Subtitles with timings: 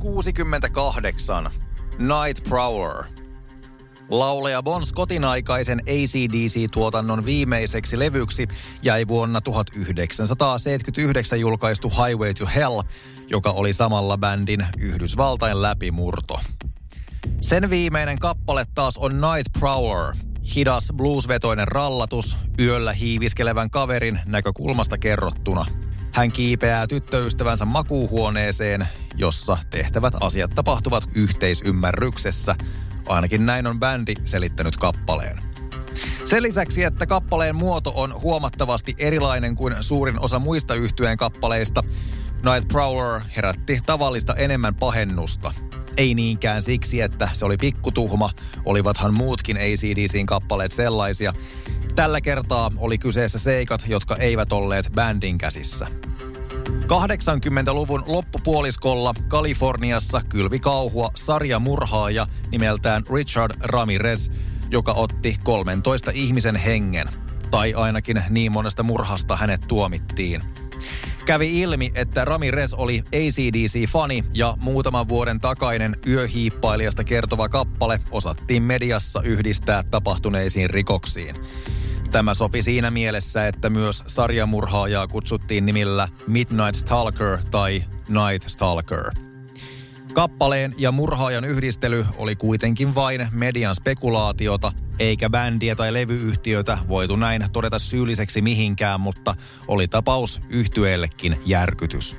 [0.00, 1.50] 68.
[1.98, 3.04] Night Prowler.
[4.08, 8.48] Lauleja Bon Scottin aikaisen ACDC-tuotannon viimeiseksi levyksi
[8.82, 12.82] jäi vuonna 1979 julkaistu Highway to Hell,
[13.30, 16.40] joka oli samalla bändin Yhdysvaltain läpimurto.
[17.40, 20.14] Sen viimeinen kappale taas on Night Prowler,
[20.56, 25.66] hidas bluesvetoinen rallatus yöllä hiiviskelevän kaverin näkökulmasta kerrottuna.
[26.12, 32.54] Hän kiipeää tyttöystävänsä makuuhuoneeseen, jossa tehtävät asiat tapahtuvat yhteisymmärryksessä.
[33.08, 35.38] Ainakin näin on bändi selittänyt kappaleen.
[36.24, 41.82] Sen lisäksi, että kappaleen muoto on huomattavasti erilainen kuin suurin osa muista yhtyeen kappaleista,
[42.44, 45.52] Night Prowler herätti tavallista enemmän pahennusta.
[45.96, 48.30] Ei niinkään siksi, että se oli pikkutuhma,
[48.64, 51.32] olivathan muutkin ACDCin kappaleet sellaisia.
[51.94, 55.86] Tällä kertaa oli kyseessä seikat, jotka eivät olleet bändin käsissä.
[56.90, 64.30] 80-luvun loppupuoliskolla Kaliforniassa kylvi kauhua sarjamurhaaja nimeltään Richard Ramirez,
[64.70, 67.08] joka otti 13 ihmisen hengen.
[67.50, 70.42] Tai ainakin niin monesta murhasta hänet tuomittiin.
[71.26, 79.22] Kävi ilmi, että Ramirez oli ACDC-fani ja muutaman vuoden takainen yöhiippailijasta kertova kappale osattiin mediassa
[79.22, 81.36] yhdistää tapahtuneisiin rikoksiin.
[82.12, 89.10] Tämä sopi siinä mielessä, että myös sarjamurhaajaa kutsuttiin nimillä Midnight Stalker tai Night Stalker.
[90.14, 97.44] Kappaleen ja murhaajan yhdistely oli kuitenkin vain median spekulaatiota, eikä bändiä tai levyyhtiötä voitu näin
[97.52, 99.34] todeta syylliseksi mihinkään, mutta
[99.68, 102.16] oli tapaus yhtyeellekin järkytys.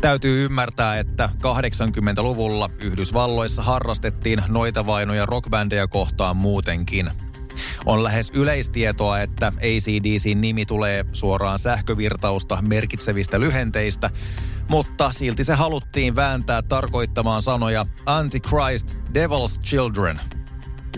[0.00, 7.10] Täytyy ymmärtää, että 80-luvulla Yhdysvalloissa harrastettiin noita vainoja rockbändejä kohtaan muutenkin–
[7.88, 14.10] on lähes yleistietoa, että ACDCin nimi tulee suoraan sähkövirtausta merkitsevistä lyhenteistä,
[14.68, 20.20] mutta silti se haluttiin vääntää tarkoittamaan sanoja Antichrist, Devil's Children.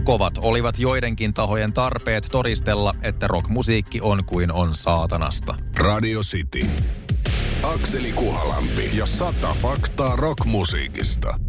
[0.04, 5.54] Kovat olivat joidenkin tahojen tarpeet todistella, että rockmusiikki on kuin on saatanasta.
[5.78, 6.66] Radio City.
[7.62, 11.40] Akseli Kuhalampi ja sata faktaa rockmusiikista.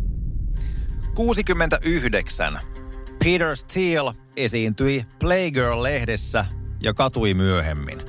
[1.16, 2.71] 69.
[3.24, 6.46] Peter Steele esiintyi Playgirl-lehdessä
[6.84, 8.02] ja katui myöhemmin.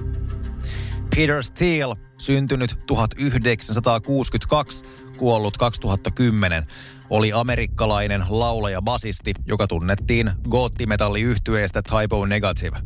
[1.17, 4.84] Peter Steele, syntynyt 1962,
[5.19, 6.67] kuollut 2010,
[7.11, 12.77] oli amerikkalainen laulaja-basisti, joka tunnettiin goottimetalliyhtyeestä Typo Negative.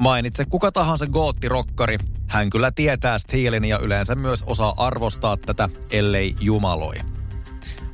[0.00, 1.98] Mainitse kuka tahansa goottirokkari,
[2.28, 6.96] hän kyllä tietää Steelin ja yleensä myös osaa arvostaa tätä, ellei jumaloi.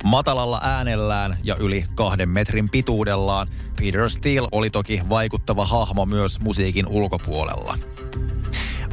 [0.03, 3.47] Matalalla äänellään ja yli kahden metrin pituudellaan
[3.81, 7.77] Peter Steele oli toki vaikuttava hahmo myös musiikin ulkopuolella.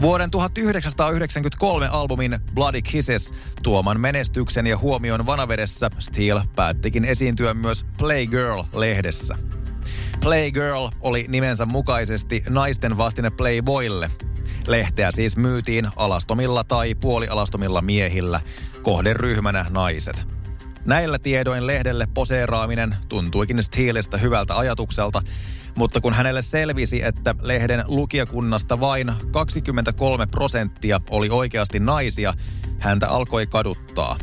[0.01, 9.39] Vuoden 1993 albumin Bloody Kisses tuoman menestyksen ja huomion vanavedessä Steele päättikin esiintyä myös Playgirl-lehdessä.
[10.21, 14.11] Playgirl oli nimensä mukaisesti naisten vastine Playboylle.
[14.67, 18.41] Lehteä siis myytiin alastomilla tai puolialastomilla miehillä,
[18.83, 20.34] kohderyhmänä naiset.
[20.85, 25.23] Näillä tiedoin lehdelle poseeraaminen tuntuikin Steelestä hyvältä ajatukselta,
[25.79, 32.35] mutta kun hänelle selvisi, että lehden lukijakunnasta vain 23 prosenttia oli oikeasti naisia,
[32.79, 34.17] häntä alkoi kaduttaa.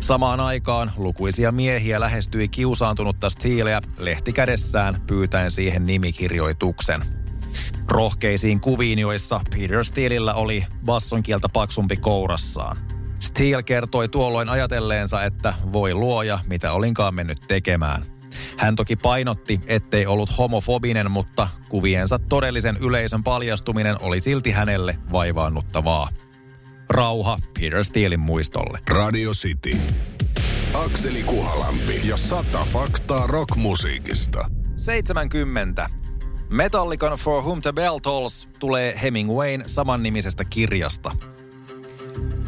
[0.00, 7.02] Samaan aikaan lukuisia miehiä lähestyi kiusaantunutta Steeleä lehti kädessään pyytäen siihen nimikirjoituksen.
[7.88, 12.99] Rohkeisiin kuviin, joissa Peter Steelillä oli bassonkieltä paksumpi kourassaan.
[13.20, 18.02] Steele kertoi tuolloin ajatelleensa, että voi luoja, mitä olinkaan mennyt tekemään.
[18.58, 26.08] Hän toki painotti, ettei ollut homofobinen, mutta kuviensa todellisen yleisön paljastuminen oli silti hänelle vaivaannuttavaa.
[26.90, 28.78] Rauha Peter Steelin muistolle.
[28.90, 29.76] Radio City.
[30.74, 34.50] Akseli Kuhalampi ja sata faktaa rockmusiikista.
[34.76, 35.90] 70.
[36.50, 41.16] Metallican For Whom the Bell Tolls tulee Hemingwayn samannimisestä kirjasta–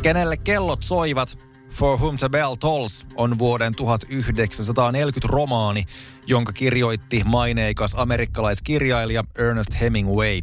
[0.02, 1.38] Kenelle kellot soivat,
[1.70, 5.84] For Whom the Bell Tolls on vuoden 1940 romaani,
[6.26, 10.40] jonka kirjoitti maineikas amerikkalaiskirjailija Ernest Hemingway,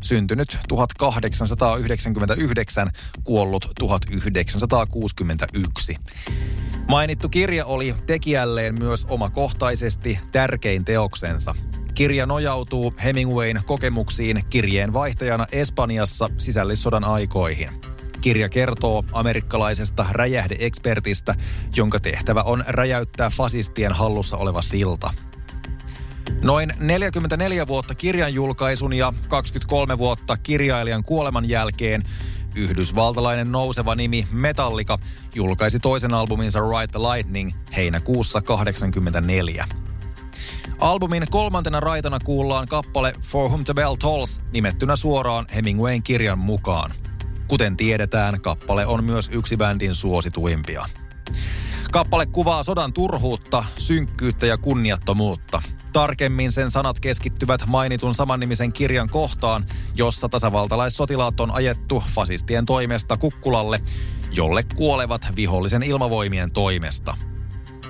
[0.00, 2.90] syntynyt 1899,
[3.24, 5.96] kuollut 1961.
[6.88, 11.54] Mainittu kirja oli tekijälleen myös omakohtaisesti tärkein teoksensa.
[11.94, 17.91] Kirja nojautuu Hemingwayn kokemuksiin kirjeen vaihtajana Espanjassa sisällissodan aikoihin.
[18.22, 21.34] Kirja kertoo amerikkalaisesta räjähdeekspertistä,
[21.76, 25.14] jonka tehtävä on räjäyttää fasistien hallussa oleva silta.
[26.42, 32.02] Noin 44 vuotta kirjan julkaisun ja 23 vuotta kirjailijan kuoleman jälkeen
[32.54, 34.98] Yhdysvaltalainen nouseva nimi Metallica
[35.34, 39.68] julkaisi toisen albuminsa Ride the Lightning heinäkuussa 1984.
[40.78, 46.94] Albumin kolmantena raitana kuullaan kappale For Whom the Bell Tolls nimettynä suoraan Hemingwayn kirjan mukaan.
[47.52, 50.84] Kuten tiedetään, kappale on myös yksi bändin suosituimpia.
[51.92, 55.62] Kappale kuvaa sodan turhuutta, synkkyyttä ja kunniattomuutta.
[55.92, 63.80] Tarkemmin sen sanat keskittyvät mainitun samannimisen kirjan kohtaan, jossa tasavaltalaissotilaat on ajettu fasistien toimesta kukkulalle,
[64.36, 67.16] jolle kuolevat vihollisen ilmavoimien toimesta.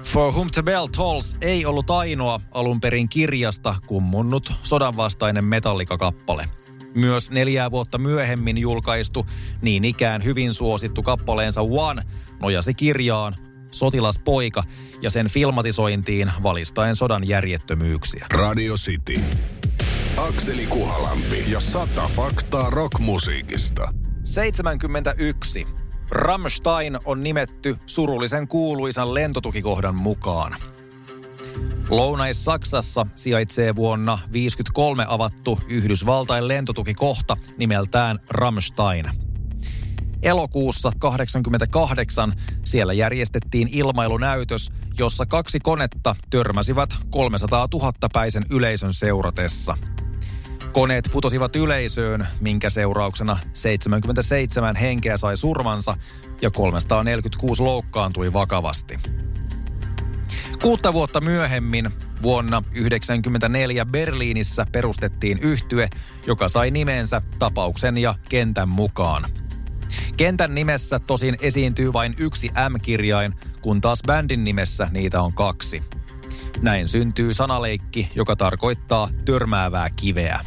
[0.04, 6.48] For Whom the Bell Tolls ei ollut ainoa alun perin kirjasta kummunnut sodanvastainen metallikakappale.
[6.94, 9.26] Myös neljää vuotta myöhemmin julkaistu,
[9.62, 12.02] niin ikään hyvin suosittu kappaleensa One
[12.40, 13.36] nojasi kirjaan
[13.70, 14.64] Sotilaspoika
[15.02, 18.26] ja sen filmatisointiin valistaen sodan järjettömyyksiä.
[18.34, 19.20] Radio City.
[20.16, 23.94] Akseli Kuhalampi ja sata faktaa rockmusiikista.
[24.24, 25.66] 71.
[26.10, 30.56] Rammstein on nimetty surullisen kuuluisan lentotukikohdan mukaan.
[31.88, 39.04] Lounais-Saksassa sijaitsee vuonna 1953 avattu Yhdysvaltain lentotukikohta nimeltään Rammstein.
[40.22, 42.32] Elokuussa 88
[42.64, 49.76] siellä järjestettiin ilmailunäytös, jossa kaksi konetta törmäsivät 300 000 päisen yleisön seuratessa.
[50.72, 55.94] Koneet putosivat yleisöön, minkä seurauksena 77 henkeä sai surmansa
[56.42, 58.98] ja 346 loukkaantui vakavasti.
[60.62, 61.90] Kuutta vuotta myöhemmin,
[62.22, 65.88] vuonna 1994 Berliinissä perustettiin yhtye,
[66.26, 69.24] joka sai nimensä tapauksen ja kentän mukaan.
[70.16, 75.82] Kentän nimessä tosin esiintyy vain yksi M-kirjain, kun taas bändin nimessä niitä on kaksi.
[76.60, 80.40] Näin syntyy sanaleikki, joka tarkoittaa törmäävää kiveä.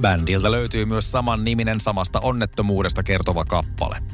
[0.00, 4.11] Bändiltä löytyy myös saman niminen samasta onnettomuudesta kertova kappale.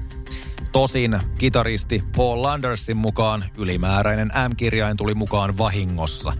[0.72, 6.32] Tosin kitaristi Paul Landersin mukaan ylimääräinen M-kirjain tuli mukaan vahingossa.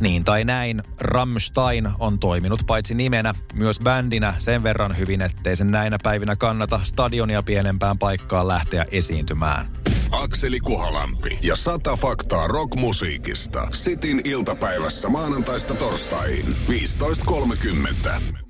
[0.00, 5.66] Niin tai näin, Rammstein on toiminut paitsi nimenä, myös bändinä sen verran hyvin, ettei sen
[5.66, 9.66] näinä päivinä kannata stadionia pienempään paikkaan lähteä esiintymään.
[10.10, 13.68] Akseli Kuhalampi ja sata faktaa rockmusiikista.
[13.72, 18.49] Sitin iltapäivässä maanantaista torstaihin 15.30.